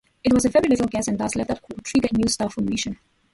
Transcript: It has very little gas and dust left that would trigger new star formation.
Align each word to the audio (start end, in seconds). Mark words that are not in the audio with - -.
It 0.23 0.33
has 0.33 0.45
very 0.45 0.67
little 0.67 0.87
gas 0.87 1.07
and 1.09 1.19
dust 1.19 1.35
left 1.35 1.49
that 1.49 1.61
would 1.69 1.83
trigger 1.85 2.07
new 2.13 2.27
star 2.27 2.49
formation. 2.49 2.97